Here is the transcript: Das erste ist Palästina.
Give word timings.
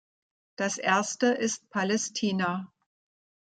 Das 0.55 0.79
erste 0.79 1.27
ist 1.27 1.69
Palästina. 1.69 2.71